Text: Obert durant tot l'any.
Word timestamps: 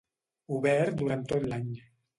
Obert 0.55 0.97
durant 1.05 1.29
tot 1.35 1.49
l'any. 1.53 1.73